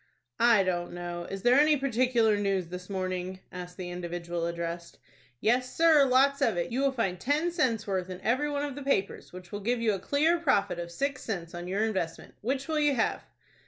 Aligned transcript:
"I 0.39 0.63
don't 0.63 0.93
know. 0.93 1.25
Is 1.25 1.43
there 1.43 1.59
any 1.59 1.77
particular 1.77 2.35
news 2.35 2.69
this 2.69 2.89
morning?" 2.89 3.39
asked 3.51 3.77
the 3.77 3.91
individual 3.91 4.47
addressed. 4.47 4.97
"Yes, 5.39 5.75
sir, 5.77 6.05
lots 6.07 6.41
of 6.41 6.57
it. 6.57 6.71
You 6.71 6.81
will 6.81 6.91
find 6.91 7.19
ten 7.19 7.51
cents' 7.51 7.85
worth 7.85 8.09
in 8.09 8.19
every 8.21 8.49
one 8.49 8.65
of 8.65 8.73
the 8.73 8.81
papers, 8.81 9.31
which 9.31 9.51
will 9.51 9.59
give 9.59 9.79
you 9.79 9.93
a 9.93 9.99
clear 9.99 10.39
profit 10.39 10.79
of 10.79 10.89
six 10.89 11.21
cents 11.23 11.53
on 11.53 11.67
your 11.67 11.83
investment. 11.85 12.33
Which 12.41 12.67
will 12.67 12.79
you 12.79 12.95
have?" 12.95 13.23